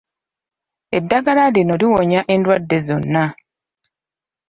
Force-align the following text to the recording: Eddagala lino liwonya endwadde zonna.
Eddagala 0.97 1.43
lino 1.55 1.73
liwonya 1.81 2.21
endwadde 2.33 2.77
zonna. 2.87 3.25